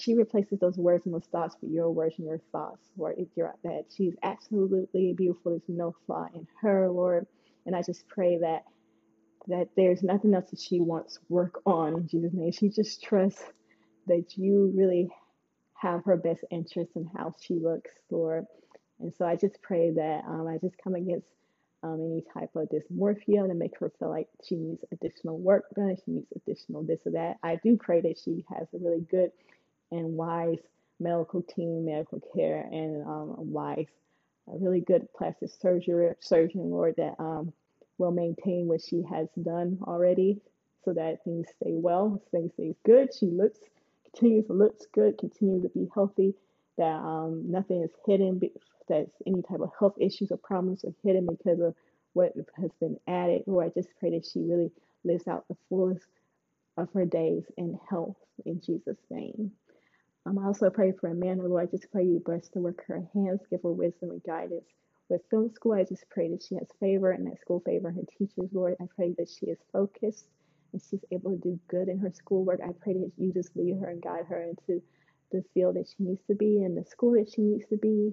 [0.01, 3.17] she replaces those words and those thoughts with your words and your thoughts, Lord.
[3.19, 7.27] If you're that she's absolutely beautiful, there's no flaw in her, Lord.
[7.67, 8.65] And I just pray that
[9.49, 12.53] that there's nothing else that she wants work on in Jesus' name.
[12.53, 13.43] She just trusts
[14.07, 15.09] that you really
[15.75, 18.47] have her best interest in how she looks, Lord.
[19.01, 21.29] And so I just pray that um, I just come against
[21.83, 25.97] um, any type of dysmorphia to make her feel like she needs additional work done,
[26.05, 27.37] she needs additional this or that.
[27.43, 29.31] I do pray that she has a really good
[29.91, 30.59] and wise
[30.99, 33.87] medical team, medical care, and um, a wise,
[34.49, 37.53] a really good plastic surgery surgeon, Lord, that um,
[37.99, 40.41] will maintain what she has done already,
[40.85, 43.09] so that things stay well, things stay good.
[43.19, 43.59] She looks,
[44.05, 46.35] continues to looks good, continues to be healthy.
[46.79, 48.41] That um, nothing is hidden,
[48.89, 51.75] that any type of health issues or problems are hidden because of
[52.15, 53.43] what has been added.
[53.47, 54.71] Lord, I just pray that she really
[55.05, 56.07] lives out the fullest
[56.77, 59.53] of her days in health in Jesus' name.
[60.31, 61.69] Um, I also pray for Amanda, Lord.
[61.69, 64.65] I just pray you bless the work of her hands, give her wisdom and guidance.
[65.09, 68.03] With film school, I just pray that she has favor and that school favor her
[68.17, 68.77] teachers, Lord.
[68.81, 70.27] I pray that she is focused
[70.73, 72.61] and she's able to do good in her schoolwork.
[72.65, 74.81] I pray that you just lead her and guide her into
[75.33, 78.13] the field that she needs to be in, the school that she needs to be,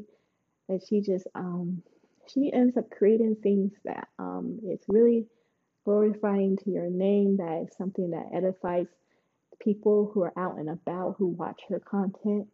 [0.69, 1.84] that she just um
[2.34, 5.27] she ends up creating things that um it's really
[5.86, 8.88] glorifying to your name, that is something that edifies
[9.60, 12.48] people who are out and about who watch her content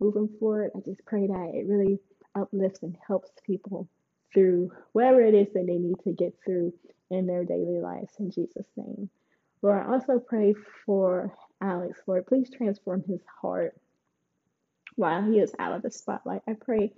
[0.00, 0.70] moving forward.
[0.76, 1.98] I just pray that it really
[2.34, 3.88] uplifts and helps people
[4.32, 6.72] through whatever it is that they need to get through
[7.10, 9.08] in their daily lives in Jesus' name.
[9.62, 11.98] Lord, I also pray for Alex.
[12.06, 13.74] Lord, please transform his heart
[14.96, 16.42] while he is out of the spotlight.
[16.46, 16.92] I pray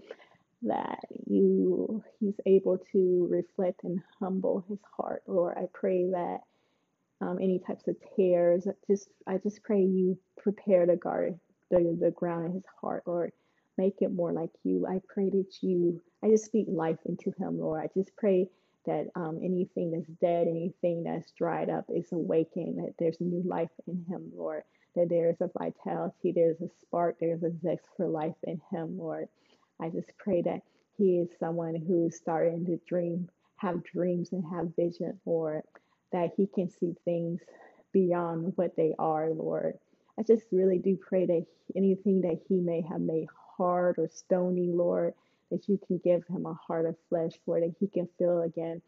[0.62, 5.22] that you he's able to reflect and humble his heart.
[5.26, 6.40] Lord, I pray that
[7.20, 11.38] um, any types of tears, just I just pray you prepare to guard
[11.70, 13.32] the, the ground in his heart, Lord.
[13.76, 14.86] Make it more like you.
[14.86, 17.82] I pray that you, I just speak life into him, Lord.
[17.82, 18.48] I just pray
[18.86, 23.70] that um, anything that's dead, anything that's dried up is awakening, that there's new life
[23.86, 24.62] in him, Lord.
[24.96, 28.98] That there is a vitality, there's a spark, there's a zest for life in him,
[28.98, 29.28] Lord.
[29.80, 30.62] I just pray that
[30.96, 35.62] he is someone who's starting to dream, have dreams, and have vision, Lord,
[36.12, 37.40] that he can see things
[37.92, 39.74] beyond what they are, Lord.
[40.18, 44.68] I just really do pray that anything that he may have made hard or stony,
[44.72, 45.14] Lord,
[45.50, 48.82] that you can give him a heart of flesh, Lord, that he can feel again,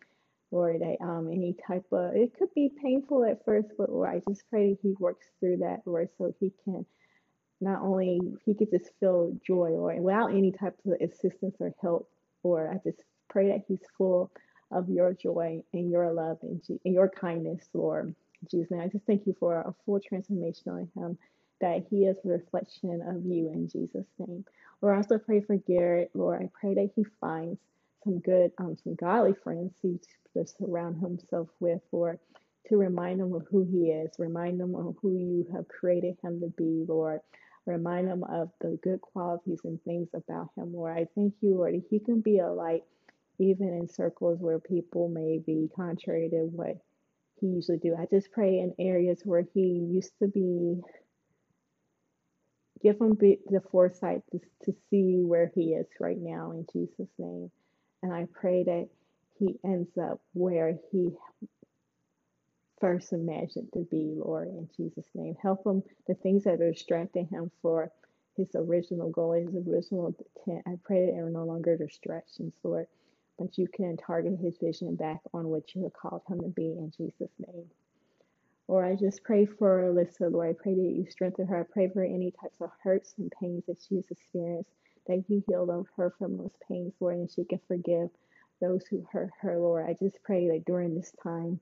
[0.51, 4.21] Lord, that um any type of it could be painful at first, but Lord, I
[4.29, 6.85] just pray that he works through that, Lord, so he can
[7.61, 12.09] not only he could just feel joy or without any type of assistance or help
[12.43, 14.31] or i just pray that he's full
[14.71, 18.15] of your joy and your love and, and your kindness lord
[18.51, 21.19] jesus name i just thank you for a full transformation on him
[21.61, 24.45] that he is a reflection of you in jesus name
[24.81, 27.59] lord i also pray for garrett lord i pray that he finds
[28.05, 29.99] some good um, some godly friends to,
[30.33, 32.19] to surround himself with lord
[32.69, 36.41] to remind him of who he is, remind him of who you have created him
[36.41, 37.21] to be, Lord.
[37.67, 40.97] Remind him of the good qualities and things about him, Lord.
[40.97, 41.75] I thank you, Lord.
[41.91, 42.85] He can be a light
[43.41, 46.77] even in circles where people may be contrary to what
[47.41, 47.97] he usually do.
[47.99, 50.81] I just pray in areas where he used to be,
[52.83, 57.51] give him the foresight to, to see where he is right now in Jesus' name.
[58.03, 58.89] And I pray that
[59.39, 61.11] he ends up where he
[62.81, 65.37] first imagined to be, Lord, in Jesus' name.
[65.43, 67.91] Help him, the things that are distracting him for
[68.37, 70.65] his original goal, his original intent.
[70.67, 72.87] I pray that they're no longer distractions, Lord,
[73.41, 76.67] but you can target his vision back on what you have called him to be
[76.67, 77.65] in Jesus' name.
[78.69, 80.51] Lord, I just pray for Alyssa, Lord.
[80.51, 81.61] I pray that you strengthen her.
[81.61, 84.71] I pray for any types of hurts and pains that she has experienced,
[85.09, 88.11] that you heal her from those pains, Lord, and she can forgive
[88.61, 89.87] those who hurt her, Lord.
[89.89, 91.59] I just pray that during this time,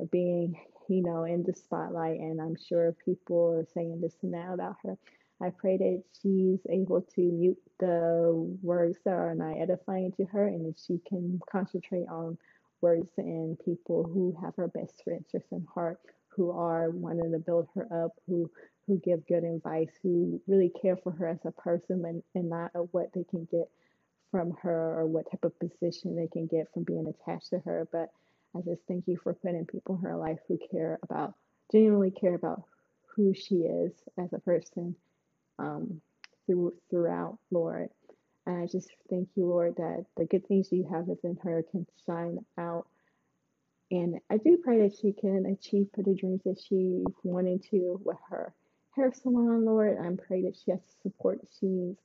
[0.00, 2.20] of being, you know, in the spotlight.
[2.20, 4.96] And I'm sure people are saying this now about her.
[5.40, 10.46] I pray that she's able to mute the words that are not edifying to her
[10.46, 12.38] and that she can concentrate on
[12.80, 17.68] words and people who have her best interests in heart, who are wanting to build
[17.74, 18.50] her up, who
[18.86, 22.70] who give good advice, who really care for her as a person and, and not
[22.92, 23.68] what they can get
[24.30, 27.86] from her or what type of position they can get from being attached to her,
[27.92, 28.10] but
[28.56, 31.34] I just thank you for putting people in her life who care about,
[31.70, 32.62] genuinely care about
[33.14, 34.96] who she is as a person
[35.58, 36.00] um,
[36.46, 37.88] through, throughout, Lord.
[38.46, 41.86] And I just thank you, Lord, that the good things you have within her can
[42.06, 42.86] shine out.
[43.90, 48.00] And I do pray that she can achieve for the dreams that she wanted to
[48.04, 48.54] with her
[48.94, 49.98] hair salon, Lord.
[49.98, 51.98] I pray that she has the support she needs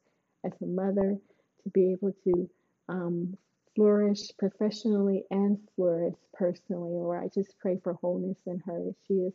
[0.45, 1.17] as a mother
[1.63, 2.49] to be able to
[2.89, 3.37] um,
[3.75, 6.91] flourish professionally and flourish personally.
[6.91, 9.33] Lord, I just pray for wholeness in her, that she is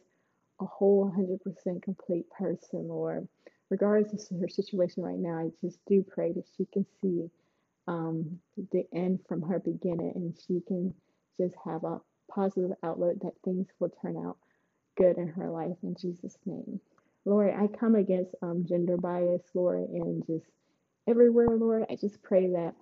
[0.60, 3.28] a whole 100% complete person, Lord.
[3.70, 7.30] Regardless of her situation right now, I just do pray that she can see
[7.86, 8.38] um,
[8.72, 10.94] the end from her beginning and she can
[11.38, 12.00] just have a
[12.30, 14.36] positive outlook that things will turn out
[14.96, 16.80] good in her life in Jesus' name.
[17.24, 20.46] Lord, I come against um, gender bias, Lord, and just
[21.06, 21.86] everywhere, Lord.
[21.90, 22.74] I just pray that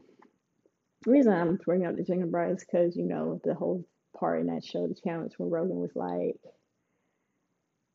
[1.05, 3.85] the reason I'm bringing up the gender bias because, you know, the whole
[4.19, 6.37] part in that show, the challenge, when Rogan was like,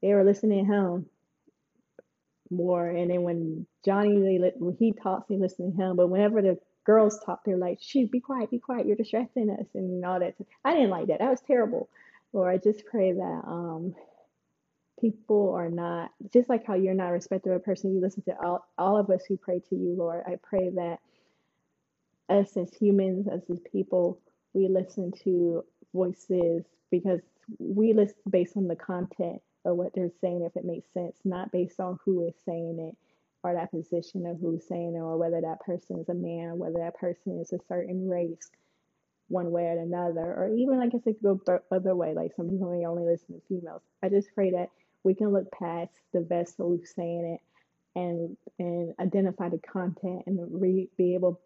[0.02, 1.06] they were listening to him
[2.52, 2.88] more.
[2.88, 5.96] And then when Johnny, they, when he talks, they listen to him.
[5.96, 8.86] But whenever the girls talk, they're like, shoot, be quiet, be quiet.
[8.86, 10.36] You're distracting us and all that.
[10.66, 11.20] I didn't like that.
[11.20, 11.90] That was terrible.
[12.34, 13.96] Lord, I just pray that um,
[15.00, 18.66] people are not, just like how you're not of a person, you listen to all,
[18.78, 20.24] all of us who pray to you, Lord.
[20.28, 21.00] I pray that
[22.30, 24.20] us as humans, us as people,
[24.54, 27.20] we listen to voices because
[27.60, 31.52] we listen based on the content of what they're saying, if it makes sense, not
[31.52, 32.98] based on who is saying it
[33.44, 36.80] or that position of who's saying it or whether that person is a man, whether
[36.80, 38.50] that person is a certain race
[39.30, 42.14] one way or another, or even I guess it could go the other way.
[42.16, 43.84] Like some people may only listen to females.
[44.04, 44.70] I just pray that
[45.04, 47.42] we can look past the vessel who's saying it
[48.00, 51.42] and and identify the content and re, be able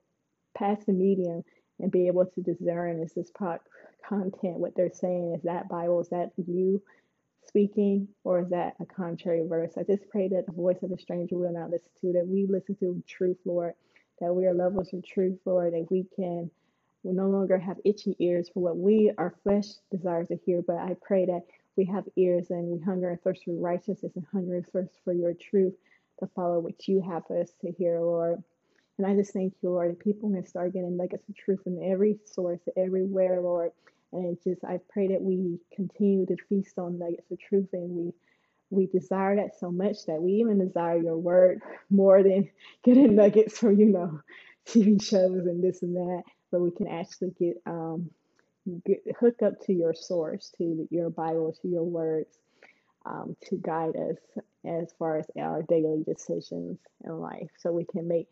[0.58, 1.44] past the medium
[1.80, 3.60] and be able to discern is this pro-
[4.08, 6.82] content what they're saying is that Bible is that you
[7.56, 9.72] speaking or is that a contrary verse?
[9.78, 12.46] I just pray that the voice of a stranger will not listen to that we
[12.50, 13.76] listen to truth, Lord,
[14.20, 16.52] that we are lovers of truth, Lord, that we can
[17.04, 20.64] we no longer have itchy ears for what we, our flesh, desires to hear.
[20.68, 21.44] But I pray that
[21.78, 25.14] we have ears and we hunger and thirst for righteousness and hunger and thirst for
[25.14, 25.76] your truth
[26.20, 28.44] to follow what you have us to hear, Lord.
[28.98, 31.80] And I just thank you, Lord, that people can start getting nuggets of truth from
[31.82, 33.72] every source, everywhere, Lord.
[34.12, 37.90] And it just, I pray that we continue to feast on nuggets of truth and
[37.90, 38.14] we
[38.72, 42.50] we desire that so much that we even desire your word more than
[42.84, 44.20] getting nuggets from, you know,
[44.68, 46.24] TV shows and this and that.
[46.52, 48.10] But we can actually get um
[48.86, 52.38] get, hook up to your source, to your Bible, to your words,
[53.06, 54.18] um, to guide us
[54.66, 58.28] as far as our daily decisions in life, so we can make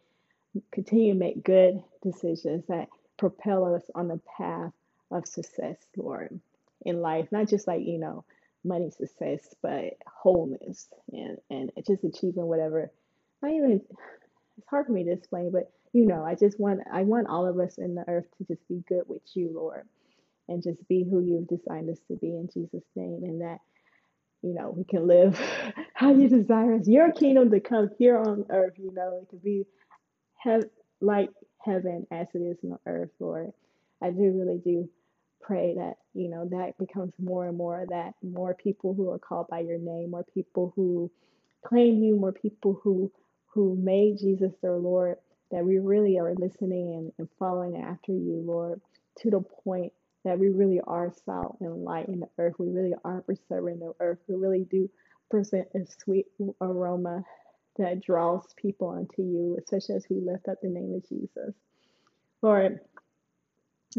[0.72, 4.72] continue to make good decisions that propel us on the path
[5.14, 6.40] of success, Lord,
[6.84, 7.28] in life.
[7.32, 8.26] Not just like you know
[8.64, 12.92] money success, but wholeness and and just achieving whatever.
[13.42, 13.82] Not even
[14.58, 17.48] it's hard for me to explain, but you know, I just want I want all
[17.48, 19.88] of us in the earth to just be good with you, Lord,
[20.48, 23.60] and just be who you've designed us to be in Jesus' name, and that
[24.42, 25.40] you know we can live
[25.94, 26.88] how you desire us.
[26.88, 29.66] Your kingdom to come here on earth, you know, it could be
[30.40, 30.64] have
[31.02, 31.30] like
[31.64, 33.52] heaven as it is on earth, Lord.
[34.02, 34.90] I do really do
[35.44, 39.48] pray that you know that becomes more and more that more people who are called
[39.50, 41.12] by your name, more people who
[41.66, 43.12] claim you, more people who
[43.48, 45.18] who made Jesus their Lord,
[45.52, 48.82] that we really are listening and, and following after you, Lord,
[49.20, 49.94] to the point
[50.26, 52.56] that we really are salt and light in the earth.
[52.58, 54.20] We really are preserving the earth.
[54.28, 54.90] We really do
[55.30, 56.28] present a sweet
[56.62, 57.24] aroma
[57.78, 61.54] that draws people unto you, especially as we lift up the name of Jesus.
[62.42, 62.80] Lord,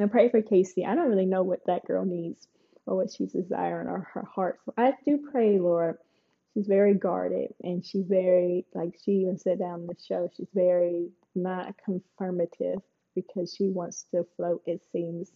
[0.02, 0.86] I pray for Kaycee.
[0.86, 2.46] I don't really know what that girl needs
[2.86, 4.58] or what she's desiring or her heart.
[4.64, 5.98] So I do pray, Lord,
[6.54, 11.10] she's very guarded and she's very like she even said down the show she's very
[11.34, 12.78] not confirmative
[13.14, 15.32] because she wants to float it seems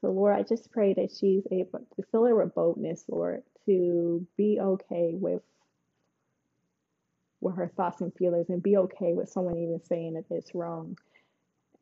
[0.00, 4.26] so lord i just pray that she's able to fill her with boldness lord to
[4.36, 5.42] be okay with
[7.40, 10.96] with her thoughts and feelings and be okay with someone even saying that it's wrong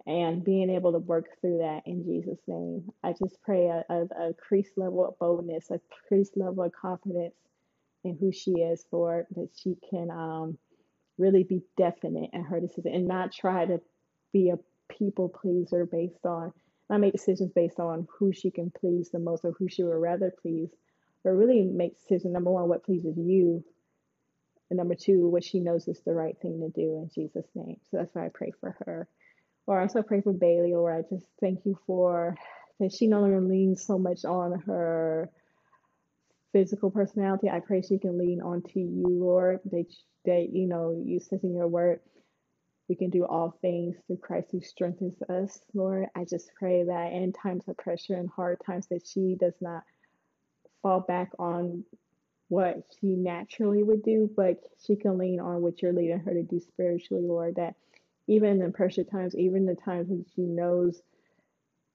[0.06, 2.90] and being able to work through that in Jesus' name.
[3.02, 7.34] I just pray a, a, increased level of boldness, a increased level of confidence
[8.04, 10.58] in who she is, Lord, that she can um,
[11.16, 13.80] really be definite in her decision and not try to
[14.32, 14.58] be a
[14.92, 16.52] people pleaser based on,
[16.90, 19.94] not make decisions based on who she can please the most or who she would
[19.94, 20.68] rather please,
[21.22, 23.64] but really make decisions number one, what pleases you,
[24.70, 27.76] and number two, what she knows is the right thing to do in Jesus' name.
[27.90, 29.08] So that's why I pray for her.
[29.66, 31.04] Or I also pray for Bailey, Lord.
[31.04, 32.36] I just thank you for
[32.80, 35.30] that she no longer leans so much on her
[36.52, 37.48] physical personality.
[37.48, 39.86] I pray she can lean onto you, Lord, that,
[40.26, 42.00] that you know, you says in your word,
[42.88, 46.06] we can do all things through Christ who strengthens us, Lord.
[46.14, 49.82] I just pray that in times of pressure and hard times that she does not
[50.82, 51.84] fall back on
[52.48, 56.42] what she naturally would do, but she can lean on what you're leading her to
[56.42, 57.56] do spiritually, Lord.
[57.56, 57.74] That
[58.26, 61.00] even in pressure times, even the times when she knows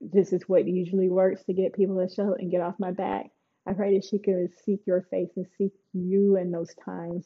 [0.02, 3.28] this is what usually works to get people to show and get off my back,
[3.68, 7.26] I pray that she could seek your face and seek you in those times.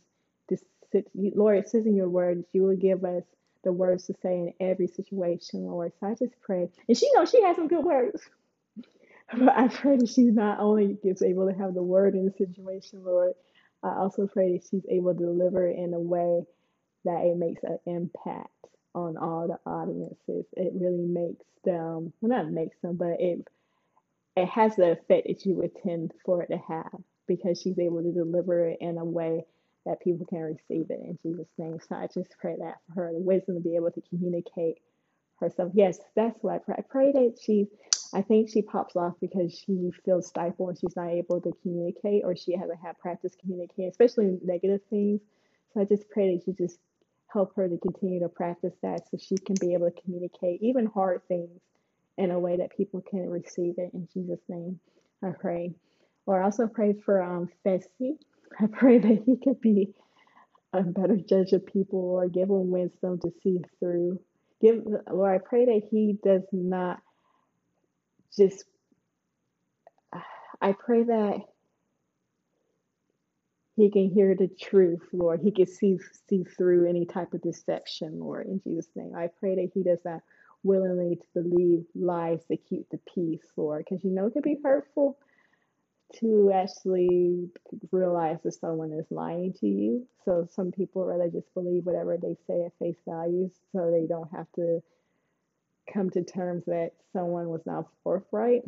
[0.91, 3.23] Sit, Lord, it says in your word you will give us
[3.63, 5.91] the words to say in every situation, Lord.
[5.99, 6.69] So I just pray.
[6.87, 8.21] And she knows she has some good words.
[9.35, 12.31] But I pray that she's not only gets able to have the word in the
[12.33, 13.33] situation, Lord,
[13.81, 16.43] I also pray that she's able to deliver in a way
[17.05, 18.62] that it makes an impact
[18.95, 20.45] on all the audiences.
[20.53, 23.39] It really makes them, well, not makes them, but it
[24.35, 26.91] it has the effect that you would tend for it to have
[27.27, 29.45] because she's able to deliver it in a way
[29.85, 31.79] that people can receive it in Jesus' name.
[31.87, 34.79] So I just pray that for her, the wisdom to be able to communicate
[35.39, 35.71] herself.
[35.75, 36.75] Yes, that's what I pray.
[36.79, 37.67] I pray that she,
[38.13, 42.23] I think she pops off because she feels stifled and she's not able to communicate
[42.25, 45.21] or she hasn't had practice communicating, especially negative things.
[45.73, 46.79] So I just pray that you just
[47.33, 50.85] help her to continue to practice that so she can be able to communicate even
[50.85, 51.59] hard things
[52.17, 53.91] in a way that people can receive it.
[53.93, 54.79] In Jesus' name,
[55.23, 55.73] I pray.
[56.25, 58.17] Or also pray for um, Fessy.
[58.59, 59.93] I pray that he could be
[60.73, 64.19] a better judge of people or give him wisdom to see through.
[64.61, 67.01] Give Lord, I pray that he does not
[68.37, 68.63] just
[70.61, 71.41] I pray that
[73.75, 75.41] he can hear the truth, Lord.
[75.41, 75.97] He can see
[76.29, 79.13] see through any type of deception, Lord, in Jesus' name.
[79.15, 80.21] I pray that he does not
[80.63, 84.57] willingly to believe lies to keep the peace, Lord, because you know it can be
[84.63, 85.17] hurtful
[86.19, 87.49] to actually
[87.91, 90.07] realize that someone is lying to you.
[90.25, 94.31] So some people rather just believe whatever they say at face value so they don't
[94.31, 94.81] have to
[95.91, 98.63] come to terms that someone was not forthright.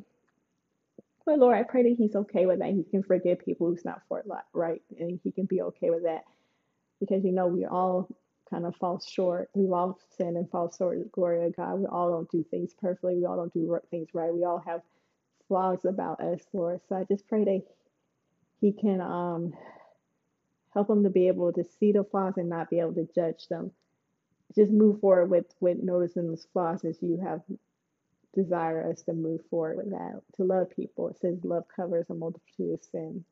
[1.25, 2.69] But Lord, I pray that he's okay with that.
[2.69, 4.81] He can forgive people who's not for lot, right?
[4.99, 6.23] and he can be okay with that.
[6.99, 8.07] Because you know we all
[8.49, 9.49] kind of fall short.
[9.53, 11.79] We've all sinned and fall short of the glory of God.
[11.79, 13.15] We all don't do things perfectly.
[13.15, 14.33] We all don't do things right.
[14.33, 14.81] We all have
[15.47, 16.81] flaws about us, Lord.
[16.87, 17.63] So I just pray that
[18.61, 19.53] He can um,
[20.73, 23.47] help them to be able to see the flaws and not be able to judge
[23.47, 23.71] them.
[24.55, 27.41] Just move forward with with noticing those flaws as you have
[28.35, 30.21] desire us to move forward with that.
[30.37, 33.23] To love people, it says love covers a multitude of sins.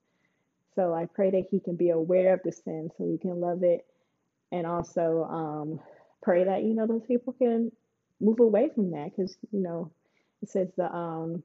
[0.76, 3.64] So I pray that He can be aware of the sin so He can love
[3.64, 3.86] it,
[4.52, 5.80] and also um,
[6.24, 7.72] pray that you know those people can
[8.22, 9.92] move away from that because you know
[10.42, 11.44] it says the um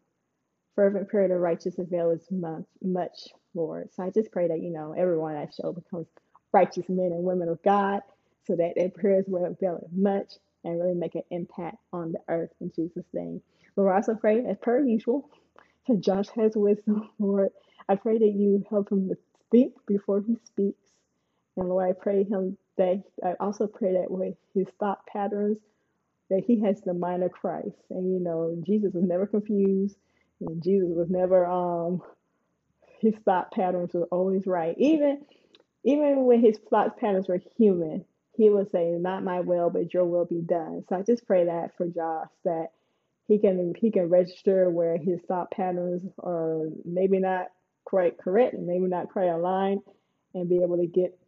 [0.74, 3.90] fervent prayer the righteous availeth much, much, Lord.
[3.94, 6.06] So I just pray that, you know, everyone I show becomes
[6.52, 8.02] righteous men and women of God
[8.46, 10.34] so that their prayers will avail much
[10.68, 13.42] and really make an impact on the earth in Jesus' name.
[13.76, 15.30] Lord, I also pray, as per usual,
[15.88, 17.50] that Josh has wisdom, Lord.
[17.88, 19.16] I pray that you help him to
[19.50, 20.88] think before he speaks.
[21.56, 25.58] And Lord, I pray him that I also pray that with his thought patterns,
[26.30, 27.76] that he has the mind of Christ.
[27.90, 29.96] And you know, Jesus was never confused.
[30.40, 32.02] And Jesus was never um
[33.00, 34.74] his thought patterns were always right.
[34.78, 35.22] Even
[35.84, 38.04] even when his thought patterns were human,
[38.38, 40.84] he would say, Not my will, but your will be done.
[40.88, 42.68] So I just pray that for Josh that
[43.28, 47.48] he can he can register where his thought patterns are maybe not
[47.84, 49.80] quite correct and maybe not quite aligned
[50.34, 51.18] and be able to get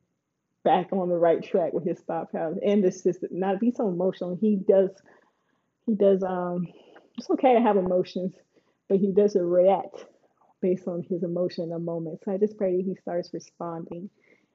[0.64, 3.88] back on the right track with his thought patterns and this just not be so
[3.88, 4.38] emotional.
[4.40, 4.90] He does
[5.86, 6.68] he does um
[7.18, 8.34] it's okay to have emotions
[8.88, 10.06] but he doesn't react
[10.62, 12.20] based on his emotion in a moment.
[12.24, 14.10] So I just pray he starts responding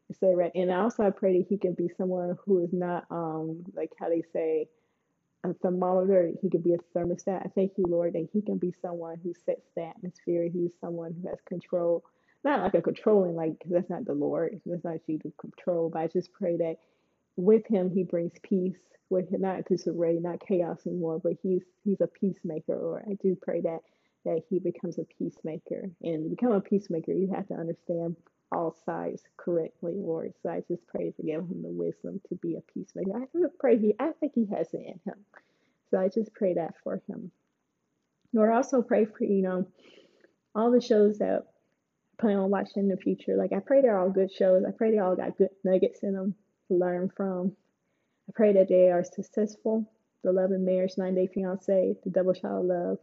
[0.10, 3.64] instead right And also I pray that he can be someone who is not um
[3.76, 4.68] like how they say
[5.45, 6.32] a thermometer.
[6.41, 7.45] He can be a thermostat.
[7.45, 10.49] I thank you, Lord, that he can be someone who sets the atmosphere.
[10.51, 12.03] He's someone who has control.
[12.43, 14.62] Not like a controlling, like that's not the Lord.
[14.66, 15.89] That's not you to control.
[15.89, 16.78] But I just pray that
[17.36, 18.78] with him he brings peace
[19.10, 22.76] with him, not disarray, not chaos anymore, but he's he's a peacemaker.
[22.76, 23.80] Or I do pray that
[24.26, 25.89] that he becomes a peacemaker.
[26.01, 28.16] And become a peacemaker, you have to understand
[28.52, 30.34] all sides correctly, Lord.
[30.41, 33.12] So I just pray to give him the wisdom to be a peacemaker.
[33.18, 33.26] I
[33.60, 35.26] pray he, I think he has it in him.
[35.91, 37.32] So I just pray that for him.
[38.34, 39.68] Lord, also pray for, you know,
[40.54, 43.36] all the shows that I plan on watching in the future.
[43.38, 44.64] Like, I pray they're all good shows.
[44.68, 46.36] I pray they all got good nuggets in them
[46.68, 47.56] to learn from.
[48.30, 49.89] I pray that they are successful.
[50.24, 52.98] The Love and Marriage, Nine Day Fiance, The Double Shot of Love,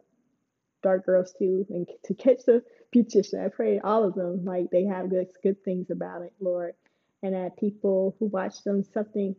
[0.83, 2.63] Dark Girls too, and to catch the
[2.95, 3.45] beautician.
[3.45, 6.75] I pray all of them like they have good good things about it, Lord,
[7.23, 9.37] and that people who watch them something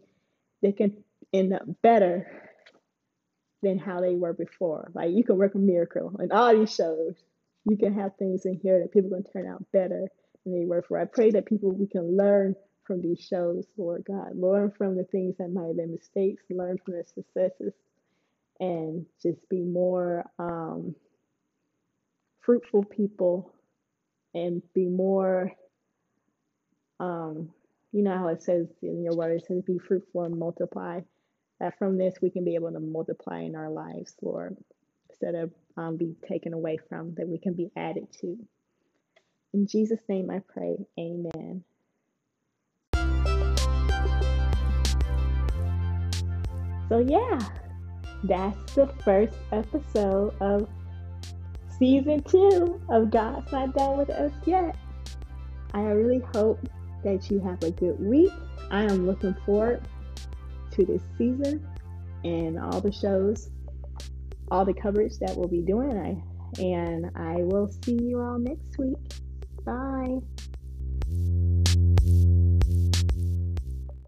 [0.61, 2.27] they can end up better
[3.61, 4.91] than how they were before.
[4.93, 7.15] Like you can work a miracle in all these shows.
[7.65, 10.09] You can have things in here that people can turn out better
[10.43, 10.99] than they were before.
[10.99, 14.35] I pray that people we can learn from these shows, Lord God.
[14.35, 17.73] Learn from the things that might have been mistakes, learn from the successes,
[18.59, 20.95] and just be more um,
[22.43, 23.51] fruitful people
[24.33, 25.51] and be more
[26.99, 27.49] um
[27.91, 30.99] you know how it says in your word it says be fruitful and multiply.
[31.59, 34.57] That from this we can be able to multiply in our lives lord
[35.09, 38.37] instead of um, be taken away from that we can be added to.
[39.53, 41.63] In jesus name i pray amen.
[46.89, 47.39] So yeah
[48.23, 50.67] that's the first episode of
[51.83, 54.73] season two of God's Not Done With Us Yet.
[55.73, 56.65] I really hope
[57.03, 58.31] that you have a good week.
[58.71, 59.85] I am looking forward
[60.71, 61.67] to this season
[62.23, 63.49] and all the shows
[64.49, 65.97] all the coverage that we'll be doing.
[65.97, 68.95] I, and I will see you all next week.
[69.65, 70.19] Bye.